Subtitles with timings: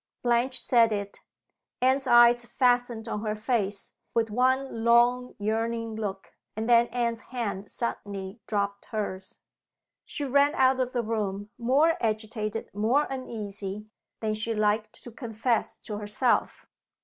[0.23, 1.19] Blanche said it.
[1.79, 7.69] Anne's eyes fastened on her face, with one long, yearning look, and then Anne's hand
[7.69, 9.37] suddenly dropped hers.
[10.03, 13.91] She ran out of the room, more agitated, more uneasy,
[14.21, 16.65] than she liked to confess to herself.